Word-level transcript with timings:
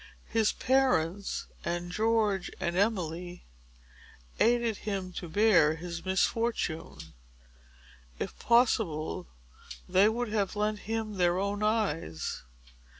His 0.29 0.51
parents, 0.51 1.45
and 1.63 1.91
George 1.91 2.49
and 2.59 2.75
Emily, 2.75 3.45
aided 4.39 4.77
him 4.77 5.13
to 5.13 5.29
bear 5.29 5.75
his 5.75 6.03
misfortune; 6.03 6.97
if 8.17 8.39
possible, 8.39 9.27
they 9.87 10.09
would 10.09 10.29
have 10.29 10.55
lent 10.55 10.79
him 10.89 11.17
their 11.17 11.37
own 11.37 11.61
eyes. 11.61 12.41